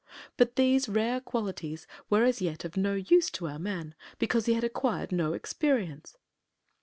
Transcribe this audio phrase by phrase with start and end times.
[0.35, 4.53] But these rare qualities were as yet of no use to our man because he
[4.55, 6.17] had acquired no experience.